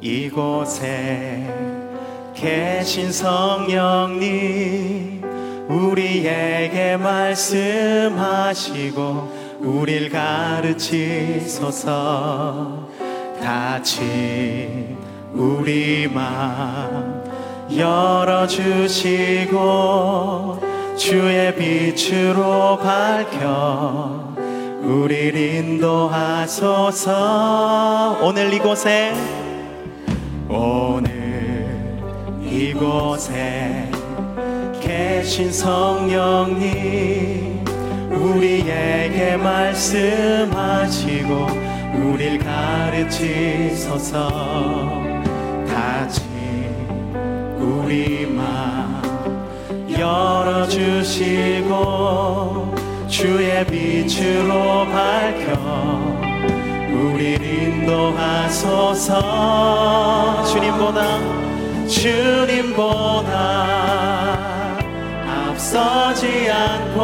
이곳에 0.00 1.46
계신 2.34 3.12
성령님 3.12 4.30
우리에게 5.68 6.96
말씀하시고 6.96 8.10
우릴 9.60 10.08
가르치소서. 10.10 11.60
같이 13.42 14.96
우리 15.32 16.08
맘 16.08 17.22
열어주시고 17.74 19.50
주의 20.96 21.54
빛으로 21.54 22.78
밝혀 22.78 24.34
우릴 24.82 25.36
인도하소서. 25.36 27.10
오늘 28.22 28.52
이곳에 28.52 29.39
오늘 30.52 31.96
이곳에 32.42 33.88
계신 34.82 35.52
성령님 35.52 36.70
우리에게 38.10 39.36
말씀하시고 39.36 40.90
우릴 42.02 42.38
가르치소서. 42.40 44.28
같이 45.68 46.22
우리 47.56 48.26
맘 48.26 49.00
열어주시고 49.88 51.70
주의 53.08 53.64
빛으로 53.66 54.84
밝혀 54.86 55.54
우릴 56.92 57.39
인도하소서. 57.60 59.10
주님보다 60.44 61.18
주님보다 61.86 63.30
앞서지 65.26 66.50
않고 66.50 67.00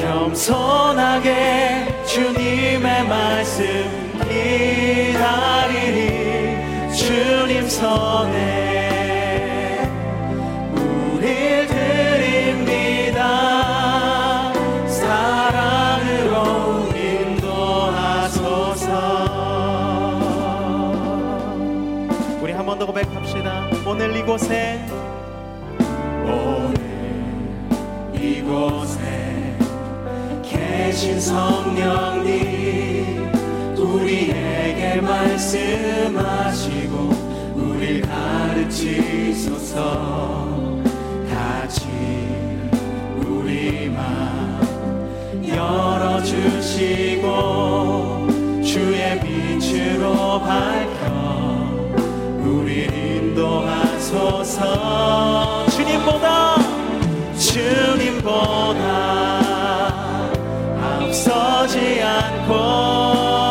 겸손하게 0.00 1.86
주님의 2.06 3.06
말씀 3.06 3.64
기다리리 4.28 6.00
주님 6.92 7.68
손에 7.68 8.59
고백합시다. 23.00 23.68
오늘 23.86 24.14
이곳에. 24.16 24.84
오늘 26.24 26.78
이곳에 28.14 29.56
계신 30.42 31.18
성령님 31.20 32.28
우리에게 33.78 35.00
말씀하시고 35.00 35.94
우릴 37.54 38.02
가르치소서. 38.02 39.80
같이 41.30 41.88
우리 43.24 43.88
맘 43.88 44.60
열어주시고 45.48 47.30
주의 48.62 49.18
빛으로 49.20 50.40
밝혀 50.40 51.19
인도하소서. 53.50 54.60
주님보다 55.70 56.56
주님보다 57.36 58.84
앞서지 60.82 62.00
않고 62.02 63.49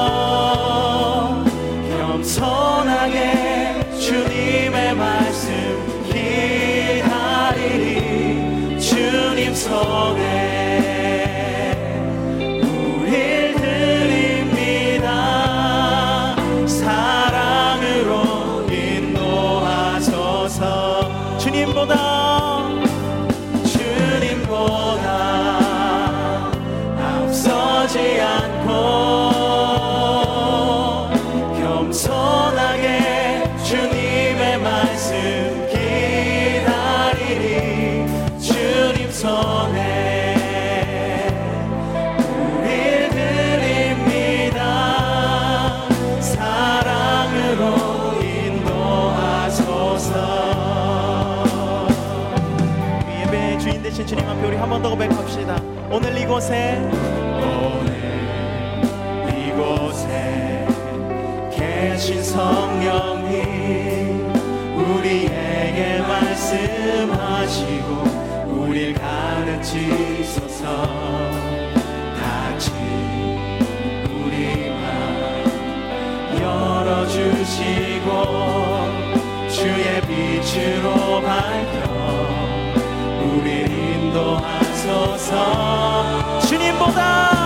오늘 56.01 56.17
이곳에 56.17 56.79
오늘 57.41 57.91
이곳에 59.37 60.65
계신 61.51 62.23
성령님 62.23 63.43
우리에게 64.77 65.99
말씀하시고 65.99 67.89
우릴 68.47 68.93
가르치소서. 68.93 70.63
같이 72.15 72.71
우리 74.09 74.69
맘 74.69 74.81
열어주시고 76.41 78.07
주의 79.49 79.99
빛으로 80.07 81.21
밝혀 81.21 81.88
주님보다 84.89 86.39
주님보다 86.41 87.38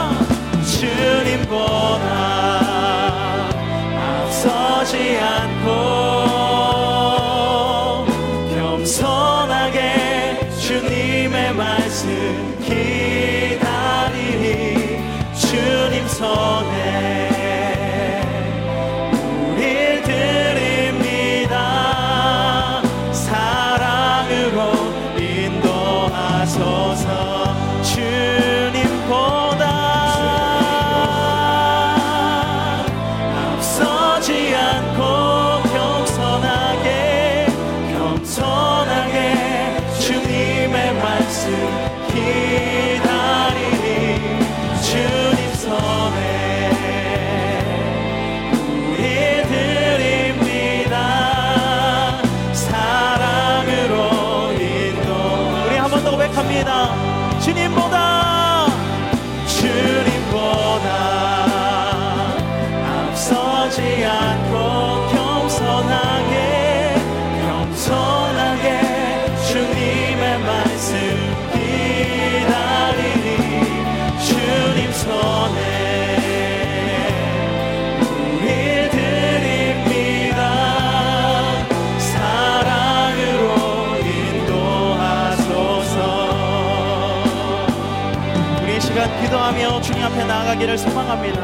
나아가기를 90.54 90.78
소망합니다. 90.78 91.42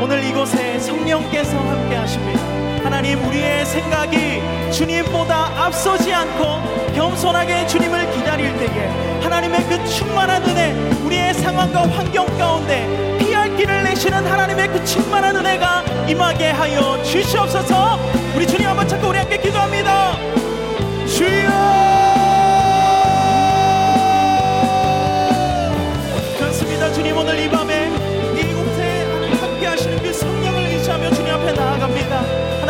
오늘 0.00 0.22
이곳에 0.24 0.78
성령께서 0.78 1.56
함께 1.56 1.96
하십니다. 1.96 2.40
하나님 2.82 3.24
우리의 3.26 3.64
생각이 3.64 4.42
주님보다 4.70 5.64
앞서지 5.64 6.12
않고 6.12 6.92
겸손하게 6.94 7.66
주님을 7.66 8.10
기다릴 8.12 8.56
때에 8.58 9.20
하나님의 9.22 9.64
그 9.64 9.84
충만한 9.88 10.42
은혜 10.44 10.72
우리의 11.04 11.34
상황과 11.34 11.88
환경 11.88 12.26
가운데 12.38 13.16
피할 13.18 13.56
길을 13.56 13.84
내시는 13.84 14.26
하나님의 14.26 14.68
그 14.68 14.84
충만한 14.84 15.36
은혜가 15.36 15.84
임하게 16.08 16.50
하여 16.50 17.02
주시옵소서 17.02 17.98
우리 18.36 18.46
주님 18.46 18.68
한번 18.68 18.86
찾고 18.86 19.08
우리 19.08 19.18
함께 19.18 19.38
기도합니다 19.38 20.16
주여 21.06 21.93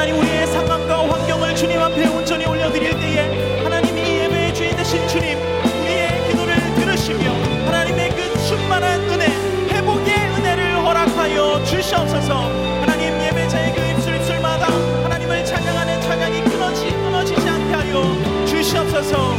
하나님 0.04 0.20
우리의 0.20 0.46
상황과 0.48 1.08
환경을 1.08 1.56
주님 1.56 1.80
앞에 1.80 2.06
온전히 2.08 2.44
올려드릴 2.44 3.00
때에 3.00 3.62
하나님 3.62 3.96
이 3.96 4.02
예배의 4.02 4.52
주인 4.52 4.76
되신 4.76 5.08
주님 5.08 5.38
우리의 5.38 6.28
기도를 6.28 6.54
들으시며 6.74 7.32
하나님의 7.64 8.10
그 8.10 8.38
충만한 8.46 9.00
은혜 9.00 9.28
회복의 9.70 10.14
은혜를 10.14 10.84
허락하여 10.84 11.64
주시옵소서. 11.64 12.34
하나님 12.82 13.18
예배자의 13.18 13.72
그 13.72 13.80
입술 13.80 14.16
입술마다 14.16 14.66
하나님을 15.04 15.42
찬양하는 15.42 16.02
찬양이 16.02 16.42
끊어지, 16.42 16.90
끊어지지 16.90 17.48
않게 17.48 17.74
하여 17.74 18.44
주시옵소서. 18.44 19.34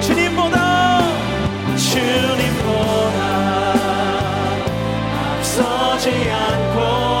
주님보다 0.00 1.02
주님보다 1.76 3.20
앞서지 5.36 6.30
않고 6.30 7.17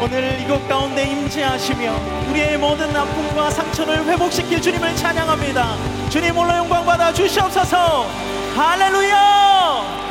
오늘 0.00 0.38
이 0.40 0.46
곳 0.46 0.66
가운데 0.68 1.04
임재하시며 1.04 1.92
우리의 2.30 2.58
모든 2.58 2.94
아픔과 2.94 3.50
상처를 3.50 4.04
회복시킬 4.04 4.60
주님을 4.60 4.94
찬양합니다. 4.94 5.76
주님 6.10 6.36
홀로 6.36 6.54
영광 6.54 6.84
받아 6.84 7.12
주시옵소서. 7.12 8.06
할렐루야! 8.54 10.06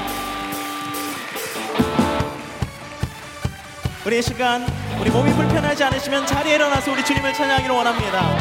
우리 4.05 4.19
이 4.19 4.21
시간 4.21 4.65
우리 4.99 5.09
몸이 5.09 5.31
불편하지 5.33 5.83
않으시면 5.85 6.27
자리에 6.27 6.55
일어나서 6.55 6.91
우리 6.91 7.03
주님을 7.03 7.33
찬양하기를 7.33 7.75
원합니다. 7.75 8.37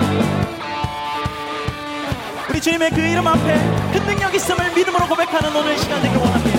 우리 2.51 2.61
주님의 2.61 2.91
그 2.91 3.01
이름 3.01 3.27
앞에 3.27 3.55
큰 3.93 4.05
능력 4.07 4.35
있음을 4.35 4.73
믿음으로 4.75 5.07
고백하는 5.07 5.55
오늘 5.57 5.79
시간 5.79 6.03
되길 6.03 6.19
원합니다 6.19 6.54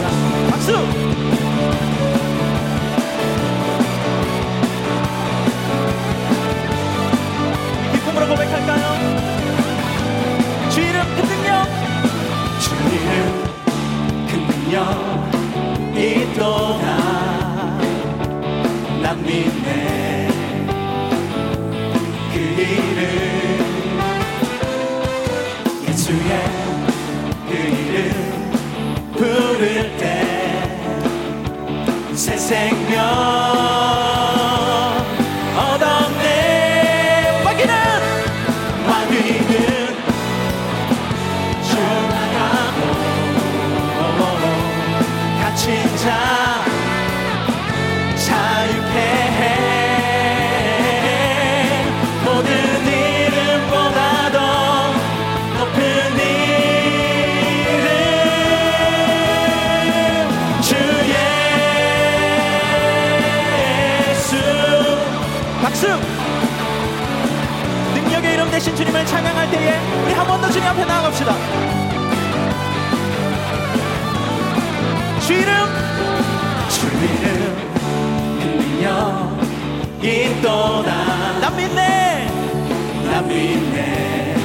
기쁨으로 8.26 8.36
고백할까요? 8.36 8.86
주 10.70 10.82
이름 10.82 11.02
큰 11.16 11.18
능력 11.28 11.66
주 12.60 12.74
이름 12.92 13.10
큰 14.28 14.32
능력 14.48 14.78
있도다. 15.96 16.86
난 19.02 19.06
믿네. 19.24 20.28
그 22.34 22.36
이름 22.62 23.02
예수의 25.88 26.32
그 27.48 27.52
이름 27.54 29.12
부를 29.14 29.98
때 29.98 30.04
새 32.16 32.38
생명 32.38 33.75
자 46.06 46.64
자유케 48.16 48.98
해. 49.40 49.42
모든 52.24 52.50
이름보다 52.88 54.32
더 54.32 54.38
높은 55.58 55.80
이름 57.76 57.90
주 60.62 60.76
예수. 64.10 64.36
박수! 65.62 65.88
능력의 67.96 68.34
이름 68.34 68.52
대신 68.52 68.76
주님을 68.76 69.06
찬양할 69.06 69.50
때에 69.52 69.80
우리 70.06 70.14
한 70.14 70.28
번 70.28 70.40
더 70.42 70.50
주님 70.52 70.68
앞에 70.68 70.86
나아갑시다. 70.86 71.34
있네. 83.36 84.36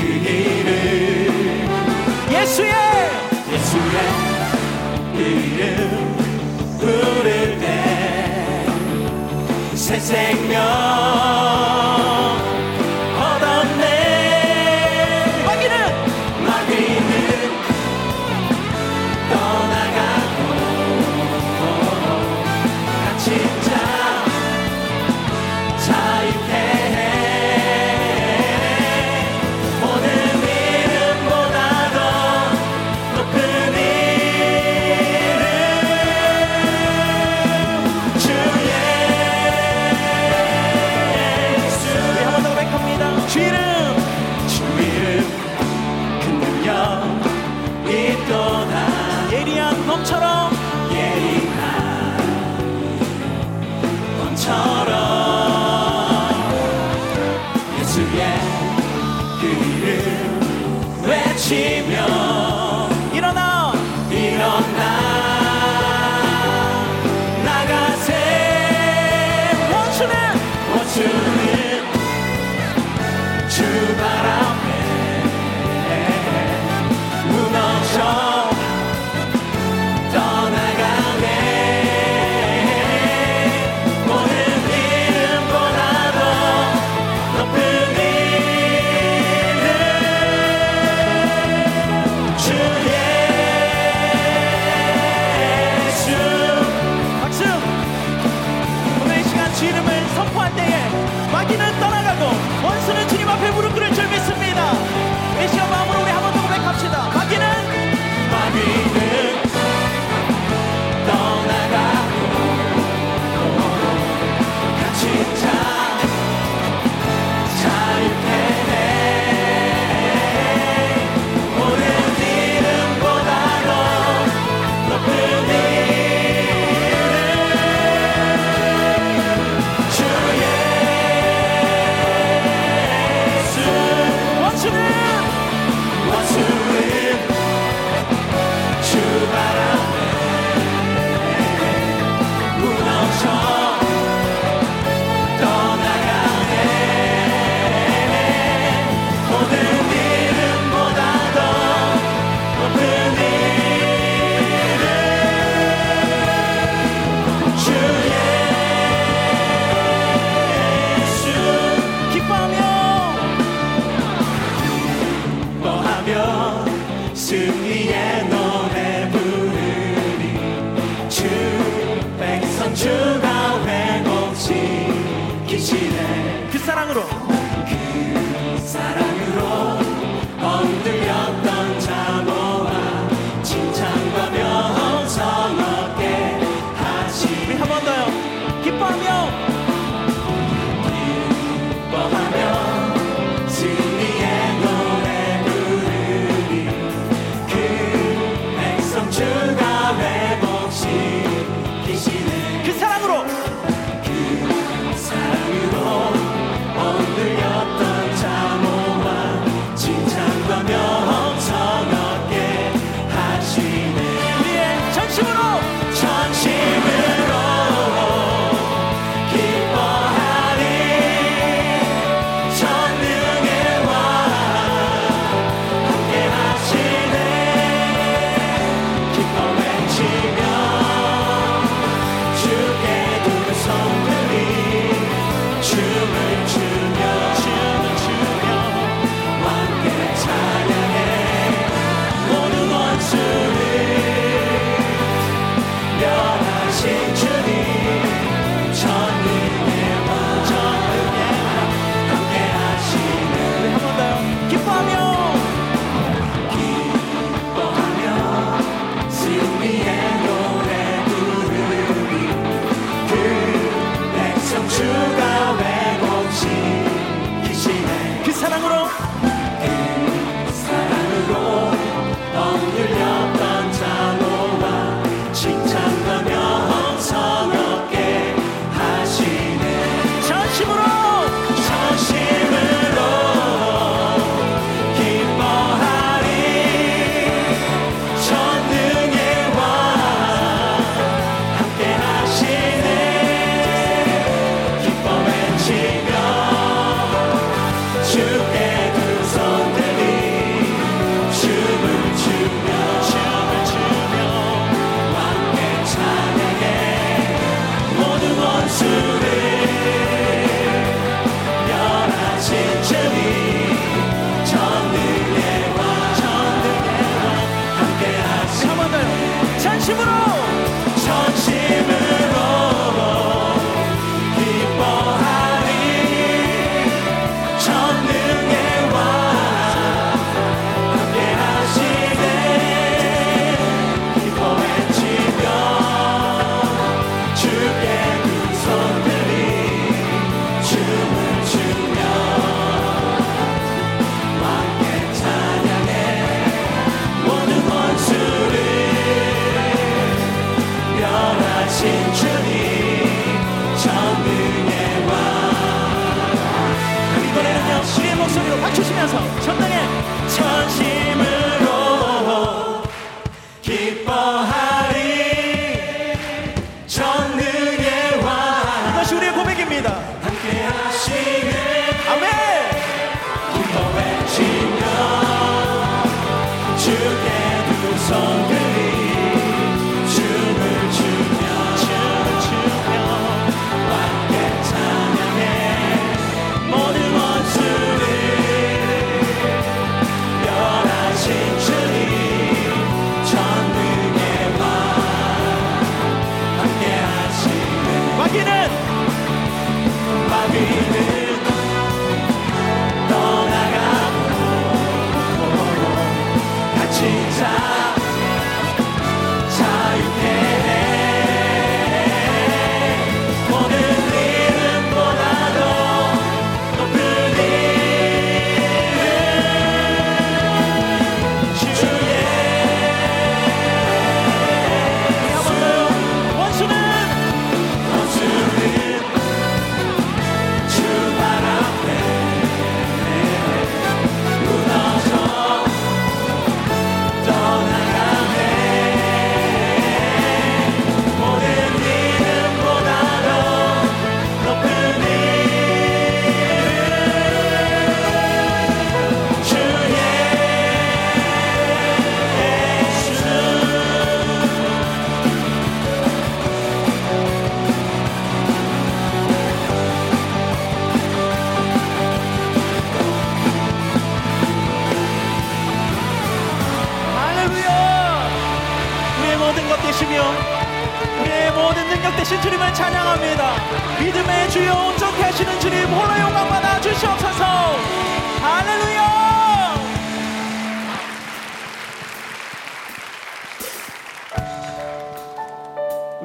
그 0.00 0.06
길을 0.24 1.66
예수의. 2.30 2.74
예수의 3.52 3.98
이름 5.14 6.16
부를 6.78 7.58
때 7.58 7.66
새 9.74 10.00
생명. 10.00 11.45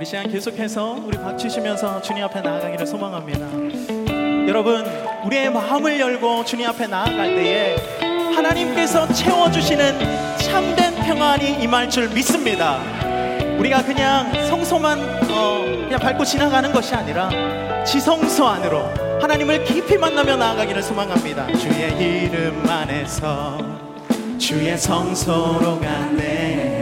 우리 0.02 0.06
시간 0.08 0.28
계속해서 0.28 0.98
우리 1.06 1.16
박치시면서 1.16 2.02
주님 2.02 2.24
앞에 2.24 2.42
나아가기를 2.42 2.88
소망합니다. 2.88 3.46
여러분 4.48 4.84
우리의 5.24 5.52
마음을 5.52 6.00
열고 6.00 6.44
주님 6.44 6.68
앞에 6.70 6.88
나아갈 6.88 7.36
때에 7.36 7.76
하나님께서 8.34 9.08
채워주시는 9.14 10.38
참된 10.40 10.96
평안이 10.96 11.62
임할 11.62 11.88
줄 11.88 12.10
믿습니다. 12.10 12.80
우리가 13.60 13.84
그냥 13.84 14.34
성소만 14.48 15.00
어, 15.30 15.66
그냥 15.84 16.00
밟고 16.00 16.26
지나가는 16.26 16.74
것이 16.74 16.96
아니라 16.96 17.30
지성소 17.84 18.48
안으로 18.48 18.84
하나님을 19.22 19.66
깊이 19.66 20.00
만나며 20.00 20.36
나아가기를 20.36 20.82
소망합니다. 20.82 21.46
주의 21.58 22.24
이름 22.24 22.68
안에서 22.68 23.56
주의 24.40 24.76
성소로 24.76 25.80
가네 25.80 26.81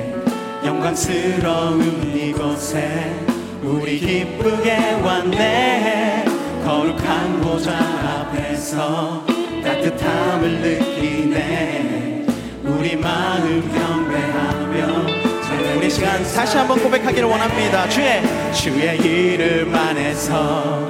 영광스러운 0.70 2.16
이곳에 2.16 3.16
우리 3.64 3.98
기쁘게 3.98 5.02
왔네. 5.04 6.26
거룩한 6.64 7.42
보좌 7.42 7.72
앞에서 7.74 9.26
따뜻함을 9.64 10.62
느끼네. 10.62 12.28
우리 12.66 12.96
마음 12.96 13.62
경배하며 13.62 15.76
우리 15.76 15.90
시간 15.90 16.22
다시 16.36 16.58
한번 16.58 16.78
고백하기를 16.84 17.28
원합니다. 17.28 17.90
주의 17.90 18.22
주의 18.54 18.96
이름 19.00 19.74
안에서 19.74 20.88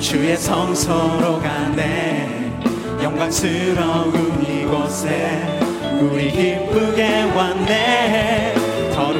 주의 0.00 0.36
성소로 0.36 1.40
가네. 1.40 2.58
영광스러운 3.00 4.44
이곳에 4.44 5.60
우리 6.00 6.32
기쁘게 6.32 7.22
왔네 7.36 8.61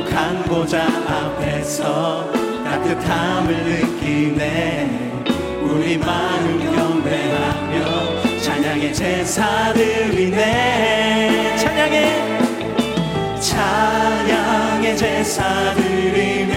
거룩한 0.03 0.43
보좌 0.45 0.83
앞에서 0.83 2.31
따뜻함을 2.65 3.55
느끼네. 3.65 5.23
우리 5.63 5.97
마음 5.99 6.59
경배하며 6.75 8.41
찬양의 8.41 8.95
제사드리네. 8.95 10.37
찬양의 11.57 12.41
찬양의 13.41 14.97
제사드리며 14.97 16.55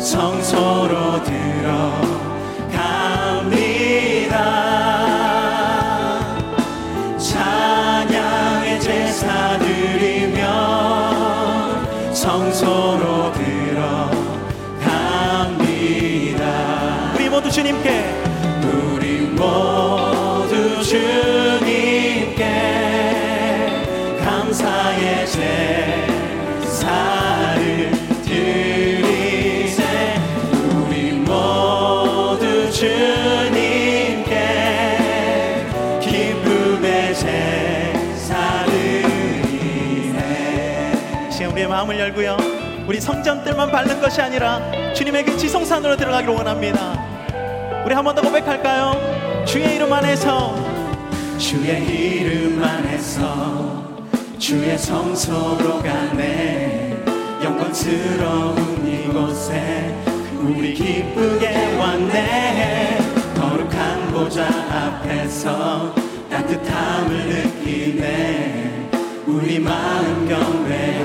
성소로 0.00 1.22
들 1.24 1.35
우리 42.96 43.00
성전들만 43.02 43.70
바른 43.70 44.00
것이 44.00 44.22
아니라 44.22 44.58
주님에게 44.94 45.36
지성산으로 45.36 45.98
들어가기를 45.98 46.32
원합니다. 46.32 46.94
우리 47.84 47.94
한 47.94 48.02
번 48.02 48.14
더 48.14 48.22
고백할까요? 48.22 49.44
주의 49.44 49.76
이름 49.76 49.92
안에서. 49.92 50.54
주의 51.36 51.84
이름 51.84 52.64
안에서. 52.64 53.84
주의 54.38 54.78
성소로 54.78 55.82
가네. 55.82 56.96
영광스러운 57.44 58.88
이곳에 58.88 59.94
우리 60.40 60.72
기쁘게 60.72 61.76
왔네. 61.76 62.96
거룩한 63.38 64.10
보좌 64.10 64.46
앞에서 64.70 65.94
따뜻함을 66.30 67.26
느끼네. 67.28 68.88
우리 69.26 69.58
마음 69.58 70.26
경배 70.26 70.95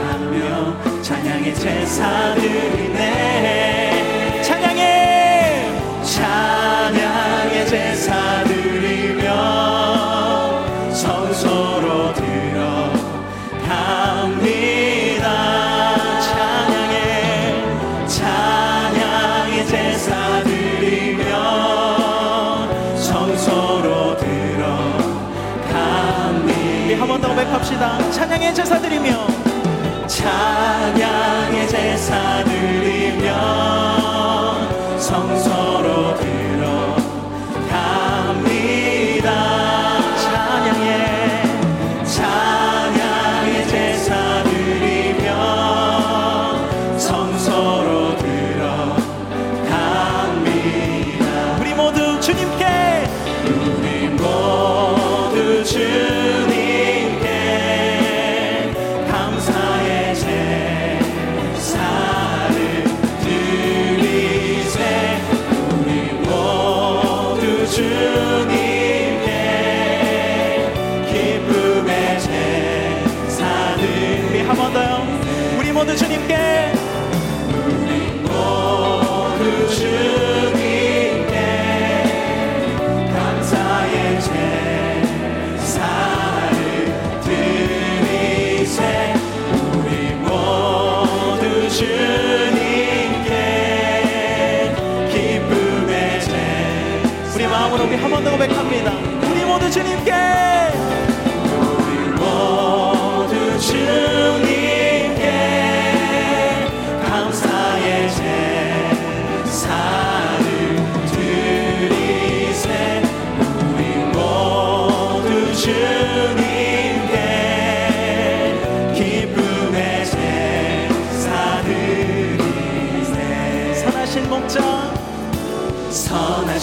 찬양의 28.12 28.54
제사 28.54 28.80
드리며 28.80 29.28
찬양 30.08 31.31
모두 75.82 75.96
주님께 75.98 76.61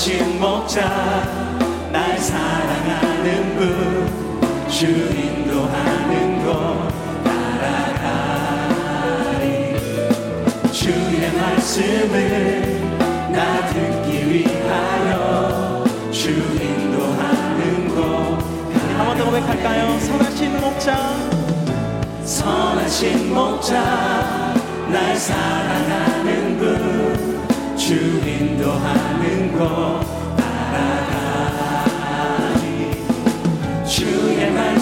신 0.09 0.41
목자 0.41 0.81
날 1.93 2.19
사랑하는 2.19 3.57
분 3.59 4.09
주 4.71 4.87
인도하는 4.87 6.45
곳 6.47 6.89
따라가리. 7.25 8.47
주의 10.73 11.33
말씀을 11.33 12.81
나 13.33 13.67
듣기 13.67 14.31
위하여 14.33 15.85
주 16.11 16.31
인도하는 16.31 17.89
곳한번 17.89 19.19
더 19.19 19.25
고백할까요? 19.27 19.99
선하신 20.01 20.59
목자. 20.61 20.97
선하신 22.25 23.35
목자 23.35 24.55
날 24.91 25.17
사랑하는 25.17 26.57
분주 26.57 27.95
인도하는 28.27 29.59
곳 29.59 29.98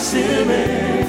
말씀을 0.07 1.05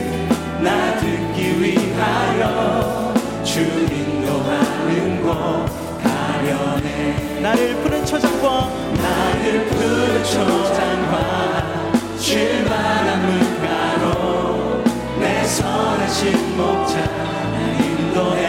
나 0.63 0.97
듣기 0.97 1.61
위하여 1.61 3.13
주 3.43 3.61
인도하는 3.61 5.21
곳 5.21 5.67
가려네 6.01 7.39
나를 7.41 7.75
푸른 7.81 8.03
초장과 8.03 8.71
나를 8.95 9.67
푸른 9.67 10.23
초장과 10.23 12.17
쉴만한 12.17 13.25
물가로 13.27 14.83
내 15.19 15.43
선하신 15.45 16.57
목자 16.57 17.05
나 17.05 17.57
인도해 17.79 18.41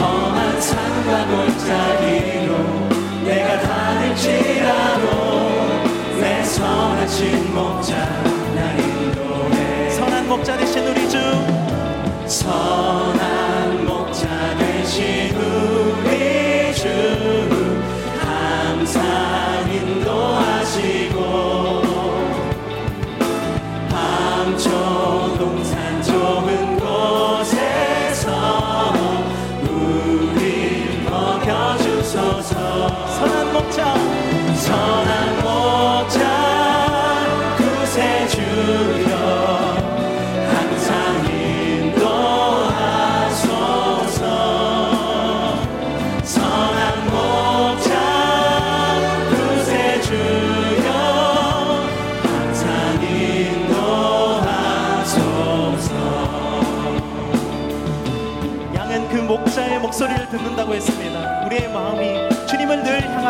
험한 0.00 0.60
산과 0.62 1.26
골짜기로 1.26 2.50
내가 3.26 3.60
다닐지라도 3.60 5.04
내 5.12 5.33
선하신 6.84 7.54
목자 7.54 7.96
나 8.54 8.72
인도해 8.74 9.88
선한 9.90 10.28
목자 10.28 10.58
되신 10.58 10.86
우리 10.86 11.08
주. 11.08 11.18
선한 12.26 13.86
목자 13.86 14.54
되신 14.58 15.34
우리 15.34 16.74
주 16.74 17.53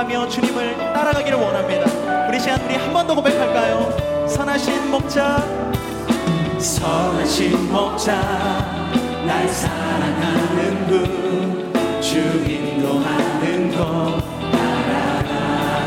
늘 0.08 0.14
향하며 0.16 0.28
주님을 0.28 0.76
따라가기를 0.92 1.38
원합니다. 1.38 1.86
우리 2.28 2.38
시간 2.40 2.60
우리 2.64 2.74
한 2.74 2.92
번 2.92 3.06
더 3.06 3.14
고백할까요? 3.14 4.26
선하신 4.28 4.90
목자 4.90 5.38
선하신 6.58 7.70
목자 7.72 8.14
날 9.26 9.48
사랑하는 9.48 10.86
분주 10.86 12.18
인도하는 12.50 13.70
곳 13.70 14.22
따라가리. 14.52 15.84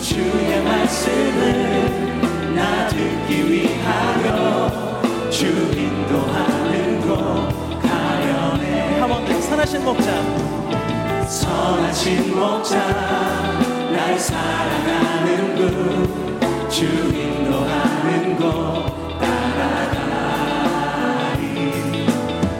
주의 0.00 0.62
말씀을 0.64 2.54
나 2.54 2.88
듣기 2.88 3.50
위하여 3.50 5.00
주 5.30 5.46
인도하는 5.46 7.00
곳 7.02 7.48
가려네 7.82 9.00
한번더 9.00 9.40
선하신 9.40 9.84
목자 9.84 10.59
선하신 11.30 12.34
목자 12.36 12.76
날 13.92 14.18
사랑하는 14.18 15.54
분 15.54 16.20
주 16.68 16.86
인도하는 16.86 18.36
곳 18.36 19.18
따라가리 19.20 20.46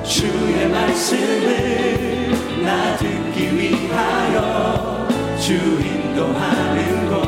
주의 0.04 0.68
말씀을 0.68 2.30
나 2.64 2.96
듣기 2.96 3.56
위하여 3.56 5.09
주 5.40 5.54
인도하는 5.54 7.09
곳 7.09 7.22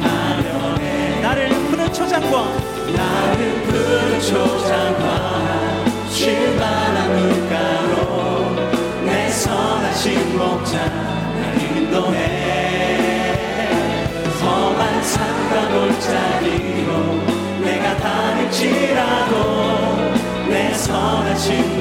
가려네 0.00 1.20
나를 1.22 1.48
푸른 1.48 1.92
초장과 1.92 2.44
나를 2.94 3.62
푸른 3.64 4.20
초장. 4.20 4.87
다닐지라도 18.58 20.48
내 20.48 20.74
선하신 20.74 21.77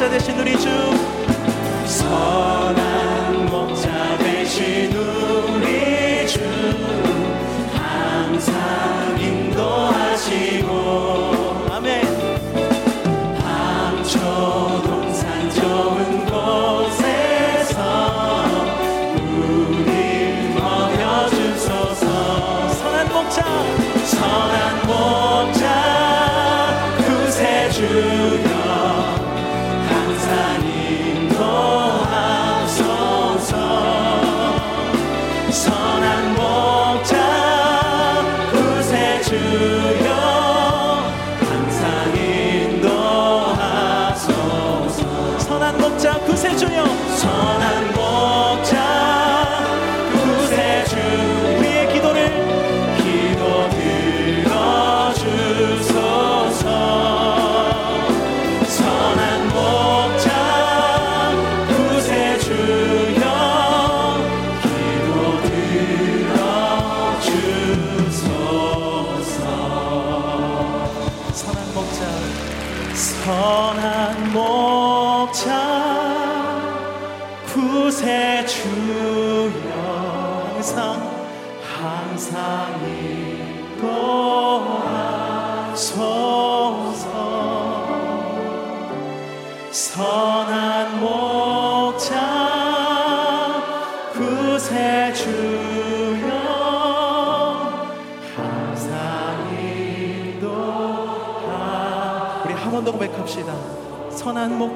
자 0.00 0.08
되신 0.08 0.40
우리 0.40 0.58
주 0.58 0.66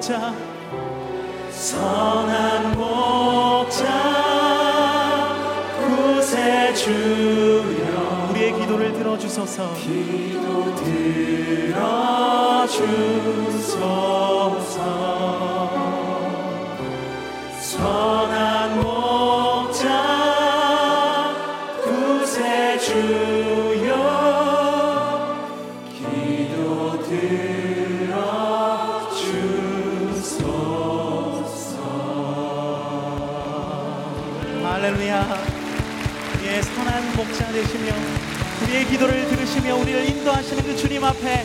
목자 0.05 0.35
선한 1.51 2.77
목자 2.77 3.85
구세주여. 6.15 7.55
우리의 8.31 8.53
기도를 8.53 8.93
들어주소서. 8.93 9.73
기도 9.77 10.75
들어주소서 10.75 12.05
기도를 38.91 39.27
들으시며 39.29 39.77
우리를 39.77 40.09
인도하시는 40.09 40.63
그 40.63 40.77
주님 40.77 41.05
앞에 41.05 41.45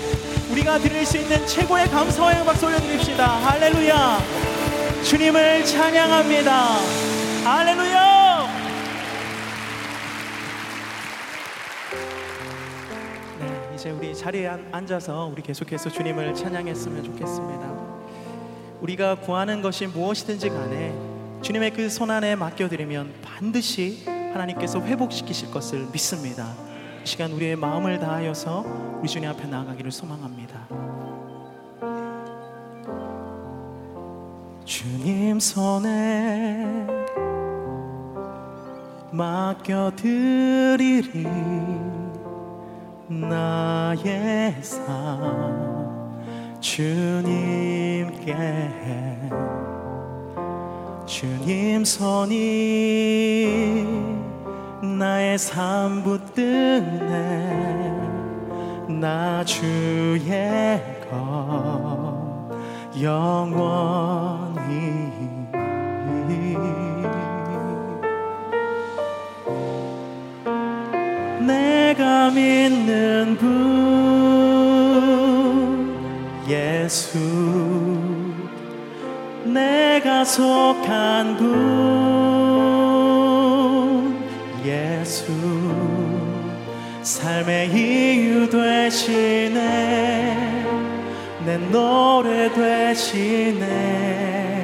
우리가 0.52 0.78
드릴 0.80 1.06
수 1.06 1.18
있는 1.18 1.46
최고의 1.48 1.88
감사와 1.90 2.32
영광 2.32 2.46
박수 2.48 2.66
올려드립시다. 2.66 3.26
할렐루야. 3.28 4.20
주님을 5.04 5.66
찬양합니다. 5.66 6.52
할렐루야. 7.46 8.48
네 13.40 13.76
이제 13.76 13.92
우리 13.92 14.16
자리에 14.16 14.48
앉- 14.48 14.66
앉아서 14.74 15.30
우리 15.32 15.42
계속해서 15.42 15.90
주님을 15.90 16.34
찬양했으면 16.36 17.04
좋겠습니다. 17.04 17.70
우리가 18.82 19.16
구하는 19.16 19.62
것이 19.62 19.88
무엇이든지 19.88 20.50
간에 20.50 20.94
주님의 21.42 21.72
그 21.72 21.90
손안에 21.90 22.36
맡겨드리면 22.36 23.14
반드시 23.22 24.04
하나님께서 24.06 24.82
회복시키실 24.82 25.52
것을 25.52 25.88
믿습니다. 25.92 26.54
이 27.10 27.12
시간 27.12 27.32
우리의 27.32 27.56
마음을 27.56 27.98
다하여서 27.98 29.00
우리 29.00 29.10
주님 29.10 29.28
앞에 29.32 29.48
나아가기를 29.48 29.92
소망합니다. 29.92 30.68
주님 34.64 35.40
손에 35.40 36.86
맡겨드리리 39.10 40.04
나의 43.08 44.62
삶 44.62 46.60
주님께 46.60 48.36
주님 51.08 51.84
손이 51.84 53.00
나의 54.82 55.38
삶 55.38 56.04
붙드네. 56.04 56.48
나 58.88 59.44
주의 59.44 60.82
것 61.10 62.50
영원히. 63.02 65.10
내가 71.46 72.30
믿는 72.30 73.36
분 73.38 73.50
예수. 76.48 77.20
내가 79.44 80.24
속한 80.24 81.36
분 81.38 82.39
예수 84.70 85.26
삶의 87.02 87.70
이유 87.72 88.48
되시네. 88.50 89.58
내 91.46 91.58
노래 91.58 92.54
되시네. 92.54 93.70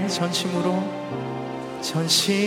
전심으로 0.08 0.84
전심으로. 1.82 2.46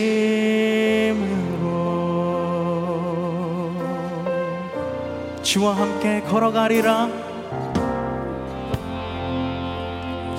주와 5.41 5.73
함께 5.75 6.21
걸어가리라. 6.21 7.09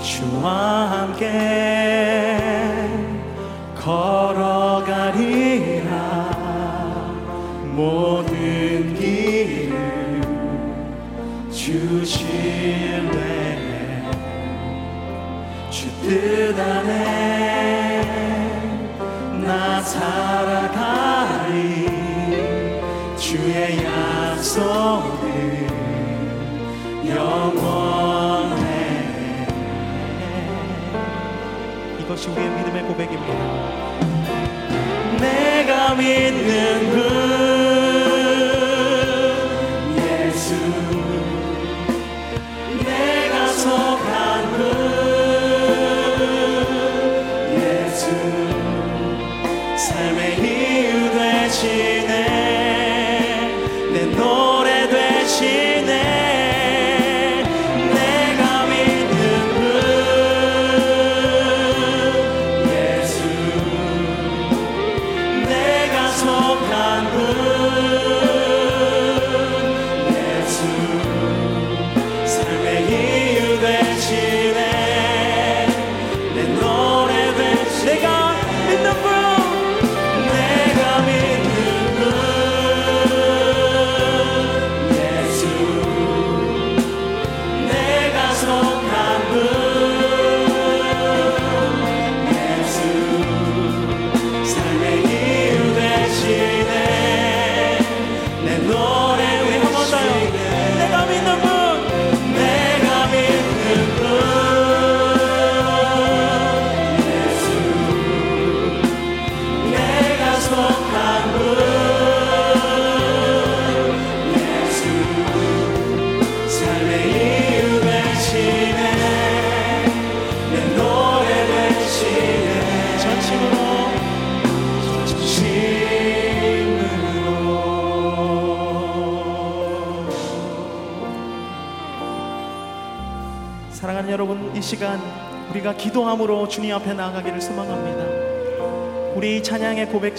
주와 0.02 0.90
함께 0.90 2.38
걸어가리라 3.76 5.39
모든 7.72 8.94
길을 8.94 10.20
주실래? 11.50 13.20
주뜻 15.70 16.59
안에 16.59 18.02
나 19.44 19.80
살아가리. 19.83 20.70
주의 23.16 23.85
약속은 23.85 25.68
영원해. 27.06 28.66
이것이 32.00 32.28
우리의 32.30 32.50
믿음의 32.50 32.83
고백입니다. 32.85 33.90
내가 35.20 35.94
믿는 35.94 36.90
분 36.90 37.10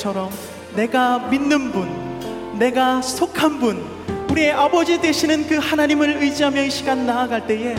고백처럼 0.01 0.31
내가 0.75 1.19
믿는 1.19 1.71
분 1.71 2.57
내가 2.57 3.01
속한 3.01 3.59
분 3.59 3.85
우리의 4.29 4.51
아버지 4.51 4.99
되시는 4.99 5.47
그 5.47 5.57
하나님을 5.57 6.21
의지하며 6.21 6.63
이 6.63 6.69
시간 6.69 7.05
나아갈 7.05 7.45
때에 7.45 7.75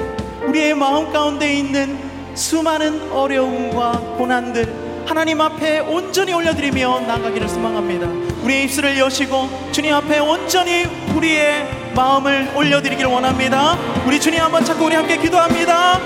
우리의 0.47 0.75
마음 0.75 1.13
가운데 1.13 1.53
있는 1.53 1.99
수많은 2.35 3.11
어려움과 3.11 4.17
고난들 4.17 5.03
하나님 5.07 5.41
앞에 5.41 5.81
온전히 5.81 6.33
올려드리며 6.33 7.01
나아가기를 7.01 7.49
소망합니다. 7.49 8.07
우리의 8.45 8.65
입술을 8.65 8.99
여시고 8.99 9.49
주님 9.73 9.95
앞에 9.95 10.21
온전히 10.21 10.85
우리의 11.17 11.93
마음을 11.95 12.53
올려드리기를 12.55 13.11
원합니다. 13.11 13.77
우리 14.07 14.21
주님 14.21 14.41
한번 14.41 14.65
찾고 14.65 14.85
우리 14.85 14.95
함께 14.95 15.17
기도합니다. 15.17 15.99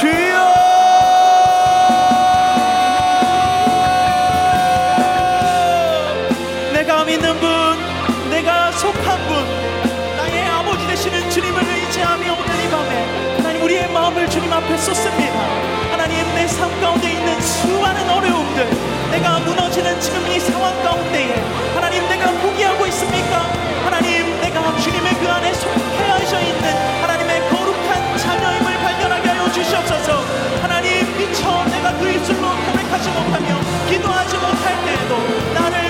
주여 0.00 0.75
믿는 7.06 7.38
분 7.38 7.50
내가 8.30 8.72
속한 8.72 9.28
분 9.28 9.36
나의 10.16 10.44
아버지 10.48 10.86
되시는 10.88 11.30
주님을 11.30 11.62
의지하며 11.62 12.32
오늘 12.32 12.64
이 12.64 12.68
밤에 12.68 13.36
하나님 13.36 13.62
우리의 13.62 13.88
마음을 13.92 14.28
주님 14.28 14.52
앞에 14.52 14.76
쏟습니다. 14.76 15.38
하나님 15.92 16.16
내 16.34 16.46
삶 16.46 16.80
가운데 16.80 17.12
있는 17.12 17.40
수많은 17.40 18.08
어려움들 18.10 18.68
내가 19.12 19.38
무너지는 19.40 20.00
지금 20.00 20.26
이 20.28 20.40
상황 20.40 20.72
가운데에 20.82 21.34
하나님 21.74 22.08
내가 22.08 22.32
포기하고 22.32 22.86
있습니까? 22.86 23.42
하나님 23.84 24.40
내가 24.40 24.76
주님의 24.78 25.14
그 25.14 25.28
안에 25.28 25.52
속해져 25.54 26.40
있는 26.40 27.02
하나님의 27.02 27.40
거룩한 27.50 28.18
자녀임을 28.18 28.78
발견하게 28.82 29.28
하여 29.28 29.52
주시옵소서. 29.52 30.24
하나님 30.60 31.16
미처 31.18 31.64
내가 31.66 31.92
그 31.98 32.10
입술로 32.10 32.48
고백하지 32.66 33.10
못하며 33.10 33.60
기도하지 33.88 34.36
못할 34.38 34.84
때에도 34.84 35.16
나를 35.54 35.85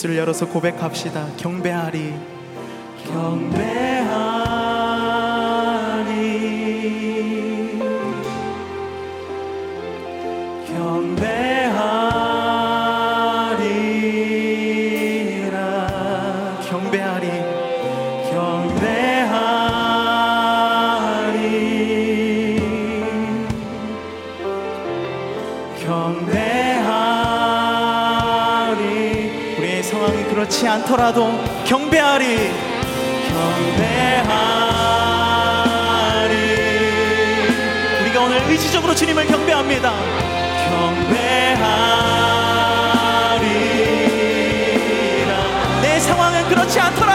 입술을 0.00 0.16
열어서 0.16 0.46
고백합시다. 0.46 1.26
경배하리. 1.36 2.14
경배 3.04 3.79
원치 30.60 30.68
않더라도 30.68 31.32
경배하리. 31.64 32.50
경배하리. 33.30 33.96
우리가 38.02 38.20
오늘 38.20 38.42
의지적으로 38.46 38.94
주님을 38.94 39.26
경배합니다. 39.26 39.90
경배하리라. 40.68 41.70
내 45.80 45.98
상황은 45.98 46.48
그렇지 46.50 46.78
않더라도 46.78 47.09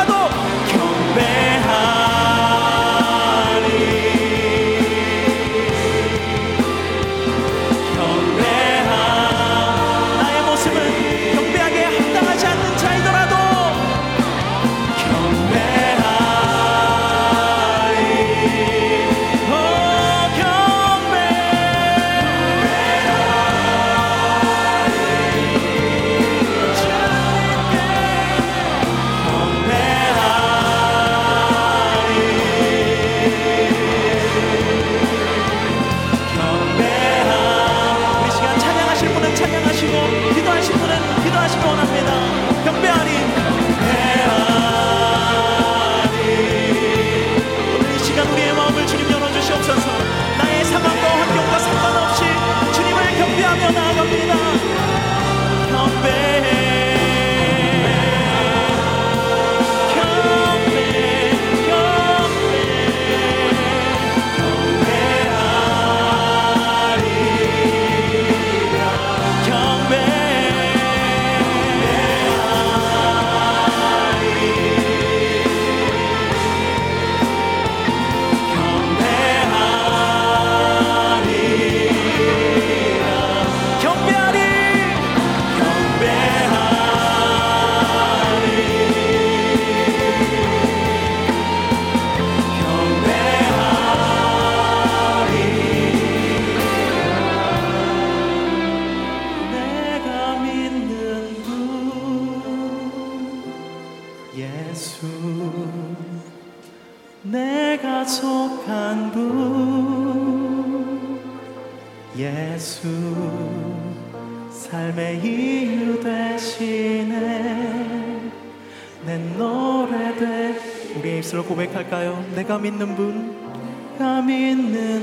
in 124.29 124.71
the 124.71 124.94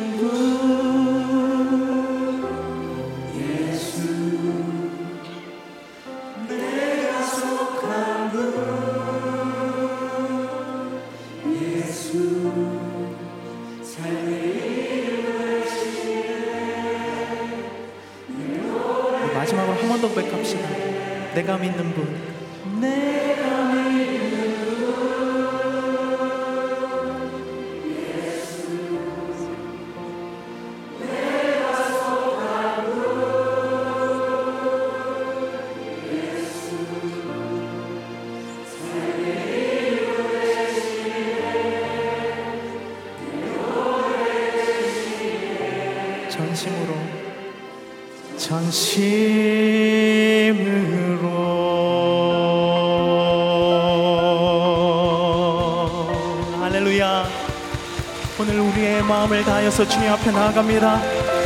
계속해서 59.72 59.88
주님 59.88 60.12
앞에 60.12 60.30
나아갑니다. 60.30 61.00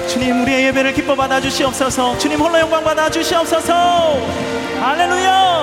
주님 0.08 0.42
우리의 0.42 0.66
예배를 0.66 0.92
기뻐 0.92 1.14
받아 1.14 1.40
주시옵소서. 1.40 2.18
주님 2.18 2.40
홀로 2.40 2.58
영광 2.58 2.82
받아 2.82 3.08
주시옵소서. 3.08 3.72
할렐루야. 4.80 5.55